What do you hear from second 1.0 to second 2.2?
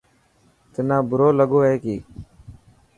برو لڳو هي ڪي.